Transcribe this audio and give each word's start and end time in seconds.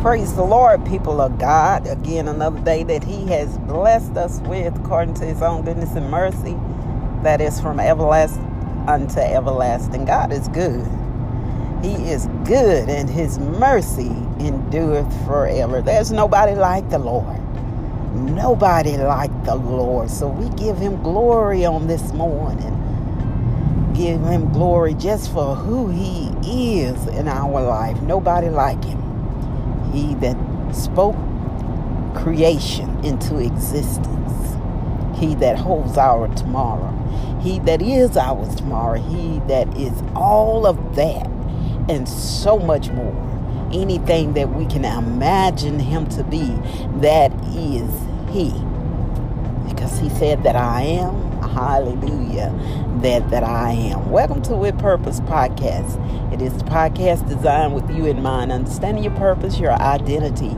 Praise 0.00 0.34
the 0.34 0.42
Lord, 0.42 0.86
people 0.86 1.20
of 1.20 1.38
God. 1.38 1.86
Again, 1.86 2.26
another 2.26 2.58
day 2.60 2.84
that 2.84 3.04
He 3.04 3.26
has 3.26 3.58
blessed 3.58 4.16
us 4.16 4.40
with 4.40 4.74
according 4.78 5.12
to 5.16 5.26
His 5.26 5.42
own 5.42 5.62
goodness 5.62 5.94
and 5.94 6.10
mercy. 6.10 6.56
That 7.22 7.42
is 7.42 7.60
from 7.60 7.78
everlasting 7.78 8.42
unto 8.88 9.20
everlasting. 9.20 10.06
God 10.06 10.32
is 10.32 10.48
good. 10.48 10.86
He 11.82 11.92
is 12.10 12.28
good, 12.46 12.88
and 12.88 13.10
His 13.10 13.38
mercy 13.38 14.08
endureth 14.38 15.26
forever. 15.26 15.82
There's 15.82 16.10
nobody 16.10 16.54
like 16.54 16.88
the 16.88 16.98
Lord. 16.98 17.38
Nobody 18.14 18.96
like 18.96 19.44
the 19.44 19.56
Lord. 19.56 20.10
So 20.10 20.28
we 20.28 20.48
give 20.56 20.78
Him 20.78 21.02
glory 21.02 21.66
on 21.66 21.88
this 21.88 22.14
morning. 22.14 22.72
Give 23.94 24.18
Him 24.22 24.50
glory 24.54 24.94
just 24.94 25.30
for 25.30 25.54
who 25.54 25.88
He 25.88 26.30
is 26.80 27.06
in 27.08 27.28
our 27.28 27.60
life. 27.60 28.00
Nobody 28.00 28.48
like 28.48 28.82
Him. 28.82 28.99
He 29.92 30.14
that 30.16 30.36
spoke 30.74 31.16
creation 32.14 33.04
into 33.04 33.38
existence. 33.38 34.56
He 35.18 35.34
that 35.36 35.56
holds 35.58 35.98
our 35.98 36.28
tomorrow. 36.34 36.96
He 37.40 37.58
that 37.60 37.82
is 37.82 38.16
our 38.16 38.46
tomorrow. 38.54 39.00
He 39.00 39.40
that 39.48 39.76
is 39.76 40.02
all 40.14 40.66
of 40.66 40.96
that 40.96 41.26
and 41.88 42.08
so 42.08 42.58
much 42.58 42.90
more. 42.90 43.16
Anything 43.72 44.34
that 44.34 44.54
we 44.54 44.66
can 44.66 44.84
imagine 44.84 45.78
him 45.78 46.08
to 46.10 46.24
be, 46.24 46.46
that 47.00 47.32
is 47.54 47.90
he. 48.30 48.52
Because 49.70 49.98
he 49.98 50.10
said 50.10 50.42
that 50.42 50.56
I 50.56 50.82
am 50.82 51.30
hallelujah, 51.42 52.52
that, 53.02 53.30
that 53.30 53.42
I 53.42 53.72
am. 53.72 54.10
Welcome 54.10 54.42
to 54.42 54.54
With 54.54 54.78
Purpose 54.78 55.20
Podcast. 55.20 56.32
It 56.32 56.42
is 56.42 56.56
the 56.58 56.64
podcast 56.64 57.28
designed 57.28 57.74
with 57.74 57.90
you 57.90 58.06
in 58.06 58.22
mind, 58.22 58.52
understanding 58.52 59.02
your 59.02 59.14
purpose, 59.14 59.58
your 59.58 59.72
identity 59.72 60.56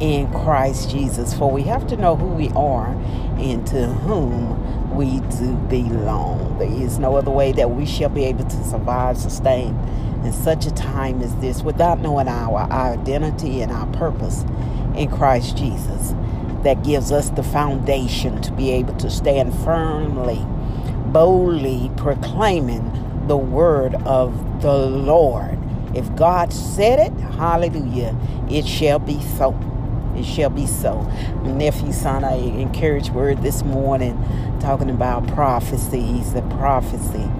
in 0.00 0.30
Christ 0.32 0.90
Jesus. 0.90 1.34
For 1.34 1.50
we 1.50 1.62
have 1.64 1.86
to 1.88 1.96
know 1.96 2.16
who 2.16 2.26
we 2.26 2.50
are 2.50 2.88
and 3.36 3.66
to 3.68 3.86
whom 3.86 4.94
we 4.94 5.20
do 5.38 5.54
belong. 5.68 6.58
There 6.58 6.70
is 6.70 6.98
no 6.98 7.16
other 7.16 7.30
way 7.30 7.52
that 7.52 7.72
we 7.72 7.84
shall 7.84 8.10
be 8.10 8.24
able 8.24 8.44
to 8.44 8.64
survive, 8.64 9.18
sustain 9.18 9.76
in 10.24 10.32
such 10.32 10.66
a 10.66 10.70
time 10.70 11.20
as 11.20 11.34
this 11.36 11.62
without 11.62 11.98
knowing 11.98 12.28
our 12.28 12.60
identity 12.70 13.60
and 13.60 13.72
our 13.72 13.86
purpose 13.88 14.44
in 14.94 15.10
Christ 15.10 15.56
Jesus 15.56 16.14
that 16.62 16.84
gives 16.84 17.12
us 17.12 17.30
the 17.30 17.42
foundation 17.42 18.40
to 18.42 18.52
be 18.52 18.70
able 18.72 18.94
to 18.96 19.10
stand 19.10 19.54
firmly, 19.60 20.44
boldly 21.12 21.90
proclaiming 21.96 23.26
the 23.26 23.36
word 23.36 23.94
of 24.06 24.62
the 24.62 24.74
Lord. 24.74 25.58
If 25.94 26.14
God 26.16 26.52
said 26.52 26.98
it, 26.98 27.12
hallelujah, 27.34 28.16
it 28.48 28.66
shall 28.66 28.98
be 28.98 29.20
so. 29.20 29.58
It 30.16 30.24
shall 30.24 30.50
be 30.50 30.66
so. 30.66 31.00
My 31.42 31.52
nephew, 31.52 31.92
son, 31.92 32.24
I 32.24 32.34
encourage 32.34 33.10
word 33.10 33.42
this 33.42 33.62
morning 33.62 34.16
talking 34.60 34.90
about 34.90 35.26
prophecies. 35.28 36.34
The 36.34 36.42
prophecy 36.42 37.30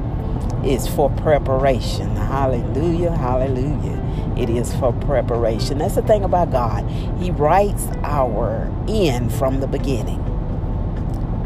is 0.65 0.87
for 0.87 1.11
preparation. 1.11 2.15
Hallelujah, 2.17 3.13
hallelujah. 3.13 3.99
It 4.37 4.49
is 4.49 4.75
for 4.77 4.93
preparation. 4.93 5.79
That's 5.79 5.97
the 5.97 6.03
thing 6.03 6.25
about 6.25 6.51
God. 6.51 6.89
He 7.21 7.31
writes 7.31 7.87
our 8.03 8.71
end 8.89 9.33
from 9.33 9.61
the 9.61 9.67
beginning. 9.67 10.21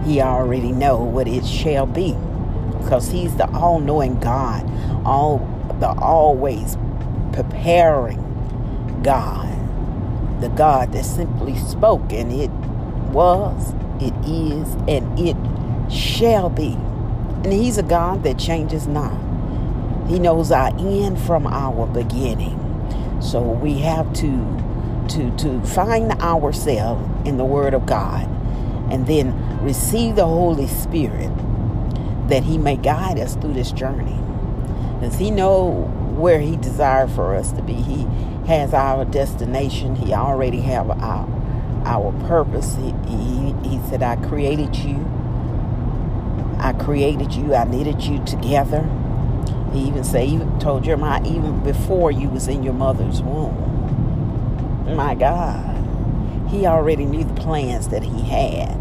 He 0.05 0.21
already 0.21 0.73
know 0.73 0.99
what 0.99 1.27
it 1.27 1.45
shall 1.45 1.87
be 1.87 2.17
because 2.79 3.11
he's 3.11 3.35
the 3.37 3.51
all-knowing 3.51 4.21
God, 4.21 4.65
all 5.05 5.39
the 5.81 5.89
always 5.89 6.77
preparing 7.33 8.23
God. 9.03 9.53
The 10.41 10.49
God 10.51 10.93
that 10.93 11.05
simply 11.05 11.57
spoke 11.57 12.13
and 12.13 12.31
it 12.31 12.51
was, 13.13 13.73
it 14.01 14.15
is, 14.25 14.75
and 14.87 15.19
it 15.19 15.37
shall 15.91 16.51
be. 16.51 16.77
And 17.45 17.53
he's 17.53 17.79
a 17.79 17.83
God 17.83 18.23
that 18.25 18.39
changes 18.39 18.87
not. 18.87 19.17
He 20.09 20.19
knows 20.19 20.53
our 20.53 20.69
end 20.79 21.21
from 21.21 21.47
our 21.47 21.87
beginning. 21.87 22.63
So 23.21 23.41
we 23.43 23.79
have 23.79 24.13
to 24.15 24.65
to 25.09 25.37
to 25.37 25.61
find 25.63 26.13
ourselves 26.13 27.29
in 27.29 27.37
the 27.37 27.45
Word 27.45 27.75
of 27.75 27.87
God, 27.87 28.29
and 28.91 29.07
then 29.07 29.35
receive 29.65 30.17
the 30.17 30.27
Holy 30.27 30.67
Spirit 30.67 31.31
that 32.29 32.45
He 32.45 32.59
may 32.59 32.77
guide 32.77 33.19
us 33.19 33.37
through 33.37 33.55
this 33.55 33.73
journey. 33.73 34.19
Does 35.01 35.19
He 35.19 35.31
know 35.31 35.71
where 36.17 36.41
He 36.41 36.57
desired 36.57 37.11
for 37.11 37.35
us 37.35 37.53
to 37.53 37.63
be? 37.63 37.75
He 37.75 38.07
has 38.47 38.75
our 38.75 39.05
destination. 39.05 39.97
He 39.97 40.13
already 40.13 40.61
have 40.61 40.91
our 40.91 41.29
our 41.85 42.13
purpose. 42.27 42.77
He, 42.77 42.93
he, 43.09 43.55
he 43.69 43.81
said, 43.89 44.03
"I 44.03 44.17
created 44.17 44.77
you. 44.77 44.97
I 46.59 46.73
created 46.73 47.35
you. 47.35 47.55
I 47.55 47.65
knitted 47.65 48.03
you 48.03 48.23
together." 48.25 48.89
He 49.73 49.81
even 49.81 50.05
said, 50.05 50.25
even 50.29 50.59
told 50.59 50.85
Jeremiah, 50.85 51.23
even 51.25 51.61
before 51.61 52.11
you 52.11 52.29
was 52.29 52.49
in 52.49 52.63
your 52.63 52.73
mother's 52.73 53.21
womb. 53.21 54.87
My 54.97 55.15
God. 55.15 55.77
He 56.49 56.67
already 56.67 57.05
knew 57.05 57.25
the 57.25 57.35
plans 57.35 57.89
that 57.89 58.03
he 58.03 58.23
had. 58.23 58.79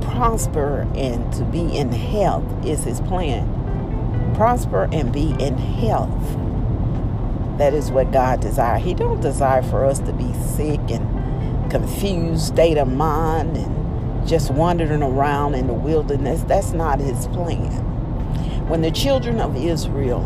Prosper 0.00 0.88
and 0.96 1.32
to 1.34 1.44
be 1.44 1.76
in 1.76 1.92
health 1.92 2.44
is 2.64 2.84
his 2.84 3.00
plan. 3.02 4.32
Prosper 4.34 4.88
and 4.90 5.12
be 5.12 5.36
in 5.38 5.56
health. 5.56 6.36
That 7.58 7.74
is 7.74 7.90
what 7.90 8.10
God 8.10 8.40
desires. 8.40 8.82
He 8.82 8.94
don't 8.94 9.20
desire 9.20 9.62
for 9.62 9.84
us 9.84 9.98
to 10.00 10.12
be 10.12 10.32
sick 10.32 10.80
and 10.90 11.70
confused 11.70 12.42
state 12.42 12.78
of 12.78 12.88
mind 12.90 13.56
and 13.56 13.79
just 14.26 14.50
wandering 14.50 15.02
around 15.02 15.54
in 15.54 15.66
the 15.66 15.72
wilderness. 15.72 16.42
That's 16.42 16.72
not 16.72 17.00
his 17.00 17.26
plan. 17.28 17.70
When 18.68 18.82
the 18.82 18.90
children 18.90 19.40
of 19.40 19.56
Israel 19.56 20.20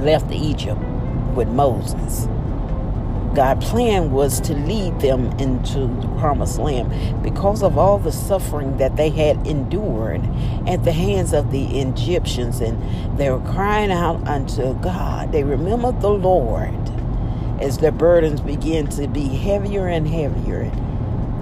left 0.00 0.30
Egypt 0.30 0.80
with 1.34 1.48
Moses, 1.48 2.28
God's 3.36 3.68
plan 3.68 4.12
was 4.12 4.40
to 4.40 4.54
lead 4.54 4.98
them 5.00 5.26
into 5.38 5.80
the 5.80 6.08
promised 6.18 6.58
land 6.58 7.22
because 7.22 7.62
of 7.62 7.76
all 7.76 7.98
the 7.98 8.10
suffering 8.10 8.78
that 8.78 8.96
they 8.96 9.10
had 9.10 9.46
endured 9.46 10.24
at 10.66 10.84
the 10.84 10.92
hands 10.92 11.34
of 11.34 11.50
the 11.50 11.80
Egyptians. 11.80 12.60
And 12.60 13.18
they 13.18 13.28
were 13.28 13.40
crying 13.40 13.90
out 13.90 14.26
unto 14.26 14.72
God. 14.80 15.32
They 15.32 15.44
remembered 15.44 16.00
the 16.00 16.08
Lord 16.08 16.72
as 17.60 17.76
their 17.76 17.92
burdens 17.92 18.40
began 18.40 18.86
to 18.86 19.06
be 19.06 19.28
heavier 19.28 19.86
and 19.86 20.08
heavier. 20.08 20.70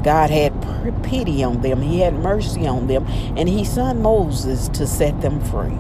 God 0.03 0.31
had 0.31 0.54
pity 0.93 1.43
on 1.43 1.61
them, 1.63 1.83
He 1.83 2.01
had 2.01 2.15
mercy 2.15 2.67
on 2.67 2.87
them, 2.87 3.07
and 3.37 3.49
He 3.49 3.65
sent 3.65 4.01
Moses 4.01 4.69
to 4.69 4.87
set 4.87 5.21
them 5.21 5.41
free. 5.41 5.77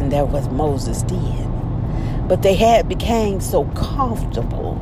And 0.00 0.10
that 0.12 0.28
was 0.28 0.48
Moses 0.48 1.02
did. 1.02 1.48
But 2.28 2.42
they 2.42 2.54
had 2.54 2.88
became 2.88 3.40
so 3.40 3.64
comfortable 3.66 4.80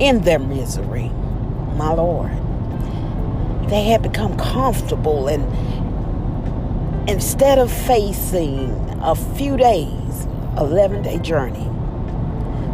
in 0.00 0.20
their 0.22 0.38
misery, 0.38 1.08
my 1.76 1.92
Lord. 1.92 2.32
They 3.68 3.84
had 3.84 4.02
become 4.02 4.36
comfortable 4.36 5.26
and 5.28 5.44
instead 7.08 7.58
of 7.58 7.72
facing 7.72 8.70
a 9.02 9.14
few 9.14 9.56
days, 9.56 10.26
11 10.58 11.02
day 11.02 11.18
journey 11.18 11.68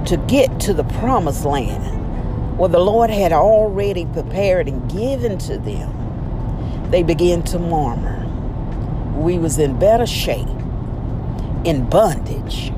to 0.06 0.17
get 0.29 0.61
to 0.61 0.75
the 0.75 0.84
promised 0.84 1.44
land, 1.44 2.02
what 2.57 2.73
the 2.73 2.79
Lord 2.79 3.11
had 3.11 3.33
already 3.33 4.07
prepared 4.07 4.69
and 4.69 4.91
given 4.91 5.39
to 5.39 5.59
them, 5.59 6.91
they 6.91 7.03
began 7.03 7.43
to 7.45 7.59
murmur. 7.59 8.19
We 9.17 9.39
was 9.39 9.59
in 9.59 9.79
better 9.79 10.07
shape 10.07 10.49
in 11.65 11.88
bondage 11.88 12.73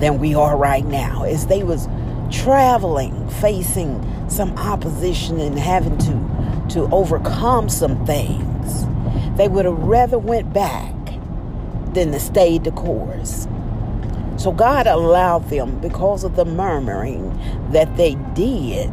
than 0.00 0.18
we 0.18 0.34
are 0.34 0.56
right 0.56 0.84
now. 0.84 1.24
As 1.24 1.46
they 1.46 1.62
was 1.62 1.88
traveling 2.30 3.28
facing 3.28 4.04
some 4.28 4.56
opposition 4.58 5.40
and 5.40 5.58
having 5.58 5.96
to 5.98 6.28
to 6.70 6.86
overcome 6.92 7.68
some 7.68 8.04
things 8.04 8.84
they 9.38 9.48
would 9.48 9.64
have 9.64 9.78
rather 9.78 10.18
went 10.18 10.52
back 10.52 10.94
than 11.94 12.12
to 12.12 12.20
stay 12.20 12.58
the 12.58 12.70
course 12.72 13.46
so 14.38 14.52
God 14.52 14.86
allowed 14.86 15.50
them, 15.50 15.80
because 15.80 16.22
of 16.22 16.36
the 16.36 16.44
murmuring 16.44 17.36
that 17.72 17.96
they 17.96 18.14
did, 18.34 18.92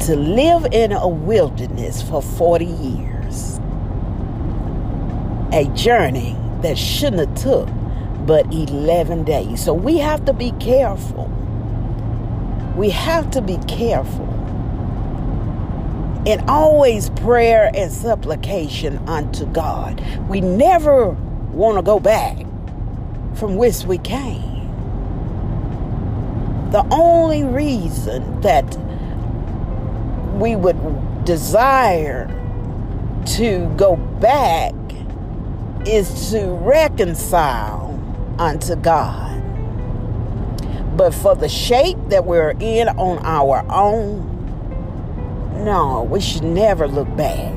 to 0.00 0.14
live 0.14 0.66
in 0.72 0.92
a 0.92 1.08
wilderness 1.08 2.02
for 2.02 2.22
40 2.22 2.64
years. 2.66 3.58
A 5.52 5.64
journey 5.74 6.36
that 6.62 6.76
shouldn't 6.76 7.28
have 7.28 7.34
took 7.42 7.68
but 8.26 8.44
11 8.52 9.24
days. 9.24 9.64
So 9.64 9.72
we 9.72 9.96
have 9.98 10.24
to 10.26 10.32
be 10.32 10.52
careful. 10.52 11.24
We 12.76 12.90
have 12.90 13.30
to 13.32 13.40
be 13.42 13.56
careful. 13.66 14.28
And 16.26 16.48
always 16.48 17.08
prayer 17.10 17.70
and 17.74 17.90
supplication 17.90 18.98
unto 19.08 19.46
God. 19.46 20.04
We 20.28 20.42
never 20.42 21.08
want 21.08 21.78
to 21.78 21.82
go 21.82 21.98
back 21.98 22.46
from 23.34 23.56
whence 23.56 23.84
we 23.84 23.98
came. 23.98 24.50
The 26.70 26.86
only 26.90 27.42
reason 27.42 28.40
that 28.42 28.76
we 30.34 30.56
would 30.56 31.24
desire 31.24 32.28
to 33.26 33.72
go 33.76 33.96
back 33.96 34.74
is 35.86 36.30
to 36.30 36.46
reconcile 36.46 37.98
unto 38.38 38.76
God. 38.76 39.42
But 40.96 41.12
for 41.12 41.34
the 41.34 41.48
shape 41.48 41.98
that 42.08 42.24
we're 42.24 42.54
in 42.60 42.88
on 42.88 43.18
our 43.24 43.64
own, 43.70 44.26
no, 45.64 46.02
we 46.02 46.20
should 46.20 46.44
never 46.44 46.86
look 46.86 47.14
back. 47.16 47.56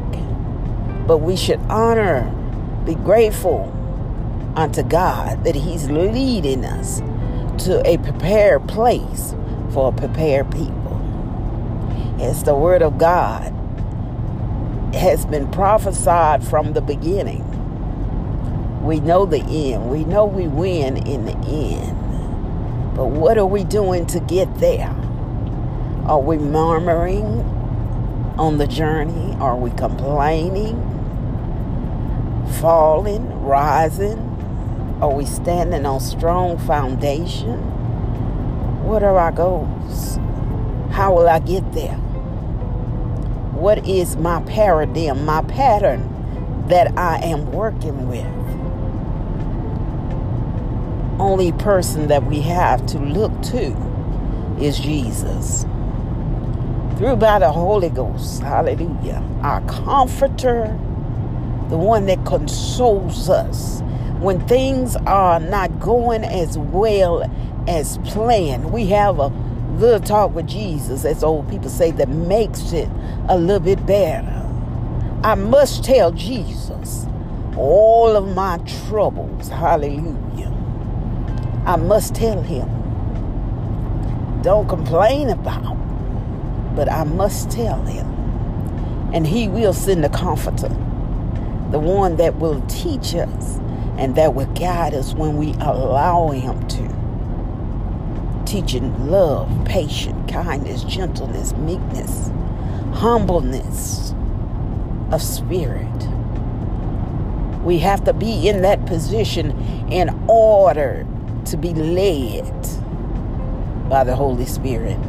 But 1.05 1.17
we 1.17 1.35
should 1.35 1.59
honor, 1.69 2.23
be 2.85 2.95
grateful 2.95 3.71
unto 4.55 4.83
God 4.83 5.43
that 5.43 5.55
He's 5.55 5.89
leading 5.89 6.65
us 6.65 7.01
to 7.65 7.81
a 7.85 7.97
prepared 7.97 8.67
place 8.67 9.35
for 9.71 9.89
a 9.89 9.91
prepared 9.91 10.51
people. 10.51 10.99
It's 12.19 12.43
the 12.43 12.55
Word 12.55 12.81
of 12.81 12.97
God 12.97 13.53
has 14.93 15.25
been 15.25 15.49
prophesied 15.51 16.45
from 16.45 16.73
the 16.73 16.81
beginning. 16.81 17.49
We 18.83 18.99
know 18.99 19.25
the 19.25 19.41
end. 19.41 19.89
We 19.89 20.03
know 20.03 20.25
we 20.25 20.47
win 20.47 20.97
in 21.07 21.25
the 21.25 21.37
end. 21.47 22.95
But 22.95 23.07
what 23.07 23.37
are 23.37 23.45
we 23.45 23.63
doing 23.63 24.05
to 24.07 24.19
get 24.19 24.59
there? 24.59 24.95
Are 26.05 26.19
we 26.19 26.37
murmuring 26.37 27.41
on 28.37 28.57
the 28.57 28.67
journey? 28.67 29.35
Are 29.39 29.55
we 29.55 29.71
complaining? 29.71 30.75
Falling, 32.59 33.41
rising? 33.41 34.32
Are 35.03 35.13
we 35.13 35.25
standing 35.25 35.85
on 35.85 35.99
strong 35.99 36.57
foundation? 36.59 37.59
What 38.85 39.03
are 39.03 39.19
our 39.19 39.33
goals? 39.33 40.15
How 40.91 41.13
will 41.13 41.27
I 41.27 41.39
get 41.39 41.73
there? 41.73 41.97
What 43.51 43.85
is 43.85 44.15
my 44.15 44.41
paradigm, 44.43 45.25
my 45.25 45.41
pattern 45.41 46.07
that 46.69 46.97
I 46.97 47.17
am 47.17 47.51
working 47.51 48.07
with? 48.07 48.25
Only 51.19 51.51
person 51.51 52.07
that 52.07 52.23
we 52.25 52.39
have 52.39 52.85
to 52.85 52.97
look 52.97 53.41
to 53.41 53.75
is 54.57 54.79
Jesus. 54.79 55.63
Through 56.97 57.17
by 57.17 57.39
the 57.39 57.51
Holy 57.51 57.89
Ghost, 57.89 58.41
hallelujah, 58.41 59.21
our 59.41 59.59
comforter, 59.67 60.79
the 61.73 61.77
one 61.79 62.05
that 62.05 62.23
consoles 62.23 63.31
us 63.31 63.81
when 64.19 64.39
things 64.47 64.95
are 65.07 65.39
not 65.39 65.79
going 65.79 66.23
as 66.23 66.55
well 66.55 67.23
as 67.67 67.97
planned. 68.05 68.71
We 68.71 68.85
have 68.89 69.17
a 69.17 69.29
little 69.79 69.99
talk 69.99 70.35
with 70.35 70.45
Jesus, 70.45 71.03
as 71.03 71.23
old 71.23 71.49
people 71.49 71.69
say, 71.69 71.89
that 71.89 72.09
makes 72.09 72.73
it 72.73 72.87
a 73.27 73.39
little 73.39 73.59
bit 73.59 73.83
better. 73.87 74.47
I 75.23 75.33
must 75.33 75.83
tell 75.83 76.11
Jesus 76.11 77.07
all 77.57 78.15
of 78.15 78.35
my 78.35 78.59
troubles. 78.85 79.49
Hallelujah. 79.49 80.53
I 81.65 81.77
must 81.77 82.13
tell 82.13 82.43
him. 82.43 82.69
Don't 84.43 84.69
complain 84.69 85.29
about, 85.29 85.75
but 86.75 86.87
I 86.87 87.03
must 87.03 87.49
tell 87.49 87.81
him. 87.81 88.05
And 89.11 89.25
he 89.25 89.47
will 89.47 89.73
send 89.73 90.03
the 90.03 90.09
comforter, 90.09 90.69
the 91.73 91.79
one 91.79 92.17
that 92.17 92.35
will 92.35 92.61
teach 92.67 93.15
us 93.15 93.57
and 93.97 94.15
that 94.15 94.35
will 94.35 94.45
guide 94.53 94.93
us 94.93 95.15
when 95.15 95.37
we 95.37 95.53
allow 95.53 96.29
him 96.29 96.67
to 96.67 96.87
teaching 98.45 99.09
love, 99.09 99.49
patience, 99.65 100.31
kindness, 100.31 100.83
gentleness, 100.83 101.53
meekness, 101.53 102.29
humbleness 102.93 104.13
of 105.11 105.19
spirit. 105.19 105.87
We 107.63 107.79
have 107.79 108.03
to 108.03 108.13
be 108.13 108.47
in 108.47 108.61
that 108.61 108.85
position 108.85 109.59
in 109.91 110.09
order 110.29 111.07
to 111.45 111.57
be 111.57 111.73
led 111.73 112.53
by 113.89 114.03
the 114.03 114.15
Holy 114.15 114.45
Spirit 114.45 114.99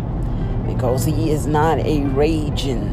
because 0.66 1.04
He 1.04 1.30
is 1.30 1.46
not 1.46 1.78
a 1.80 2.04
raging, 2.06 2.88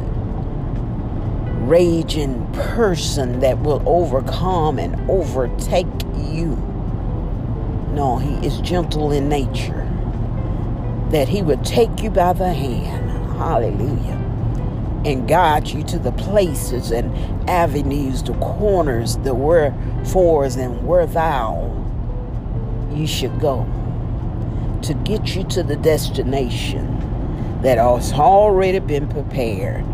raging 1.68 2.46
person 2.54 3.40
that 3.40 3.60
will 3.60 3.84
overcome 3.86 4.80
and 4.80 5.10
overtake 5.10 5.88
you. 6.18 6.56
No, 7.94 8.18
He 8.18 8.46
is 8.46 8.60
gentle 8.62 9.12
in 9.12 9.30
nature 9.30 9.88
that 11.10 11.28
He 11.28 11.42
would 11.42 11.64
take 11.66 12.02
you 12.02 12.10
by 12.10 12.34
the 12.34 12.54
hand, 12.54 13.10
hallelujah, 13.38 14.18
and 15.06 15.28
guide 15.28 15.68
you 15.68 15.84
to 15.84 16.00
the 16.00 16.12
places 16.14 16.92
and 16.92 17.14
avenues, 17.50 18.24
the 18.24 18.34
corners, 18.36 19.18
the 19.18 19.34
wherefores, 19.34 20.56
and 20.56 20.86
where 20.86 21.06
thou 21.06 21.68
you 22.94 23.08
should 23.08 23.40
go 23.40 23.66
to 24.82 24.94
get 24.94 25.36
you 25.36 25.44
to 25.46 25.64
the 25.64 25.76
destination 25.76 26.98
that 27.62 27.78
has 27.78 28.12
already 28.14 28.80
been 28.80 29.08
prepared 29.08 29.86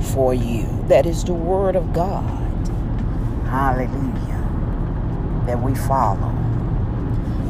for 0.00 0.34
you. 0.34 0.66
That 0.88 1.06
is 1.06 1.24
the 1.24 1.34
Word 1.34 1.76
of 1.76 1.92
God. 1.92 2.24
Hallelujah. 3.46 4.44
That 5.46 5.62
we 5.62 5.74
follow. 5.74 6.32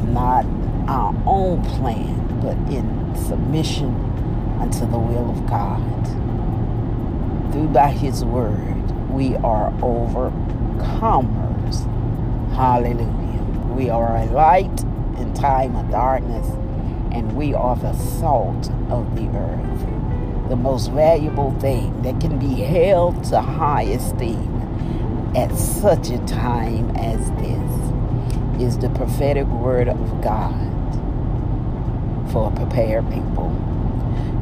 Not 0.07 0.45
our 0.87 1.13
own 1.25 1.63
plan, 1.63 2.39
but 2.41 2.57
in 2.73 3.15
submission 3.15 3.93
unto 4.59 4.79
the 4.79 4.97
will 4.97 5.31
of 5.31 5.47
God. 5.47 6.05
Through 7.51 7.69
by 7.69 7.89
his 7.89 8.23
word, 8.23 8.91
we 9.09 9.35
are 9.37 9.71
overcomers. 9.81 11.85
Hallelujah. 12.53 13.43
We 13.73 13.89
are 13.89 14.17
a 14.17 14.25
light 14.25 14.81
in 15.17 15.33
time 15.33 15.75
of 15.75 15.89
darkness, 15.89 16.47
and 17.11 17.35
we 17.35 17.53
are 17.53 17.75
the 17.75 17.93
salt 17.93 18.69
of 18.89 19.15
the 19.15 19.27
earth. 19.35 20.06
The 20.49 20.55
most 20.55 20.91
valuable 20.91 21.51
thing 21.59 22.01
that 22.03 22.21
can 22.21 22.39
be 22.39 22.61
held 22.61 23.23
to 23.25 23.41
high 23.41 23.83
esteem 23.83 25.33
at 25.35 25.55
such 25.55 26.09
a 26.09 26.17
time 26.25 26.95
as 26.95 27.29
this 27.31 28.61
is 28.61 28.77
the 28.77 28.89
prophetic 28.89 29.45
word 29.47 29.89
of 29.89 30.21
God 30.21 30.67
for 32.31 32.49
prepared 32.51 33.11
people. 33.11 33.51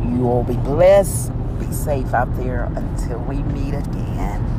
You 0.03 0.21
will 0.21 0.43
be 0.43 0.55
blessed. 0.55 1.31
Be 1.59 1.71
safe 1.71 2.13
out 2.13 2.35
there 2.38 2.65
until 2.75 3.19
we 3.19 3.38
meet 3.38 3.74
again. 3.74 4.54